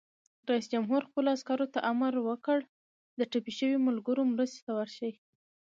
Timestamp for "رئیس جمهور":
0.49-1.01